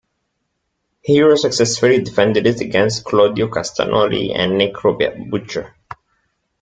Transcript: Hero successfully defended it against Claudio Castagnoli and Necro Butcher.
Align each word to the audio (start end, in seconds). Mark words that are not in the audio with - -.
Hero 1.03 1.35
successfully 1.35 2.01
defended 2.01 2.47
it 2.47 2.59
against 2.59 3.05
Claudio 3.05 3.47
Castagnoli 3.49 4.35
and 4.35 4.53
Necro 4.53 5.29
Butcher. 5.29 5.75